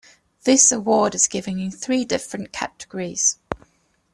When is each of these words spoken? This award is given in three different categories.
This 0.45 0.71
award 0.71 1.13
is 1.13 1.27
given 1.27 1.59
in 1.59 1.69
three 1.69 2.05
different 2.05 2.51
categories. 2.51 3.37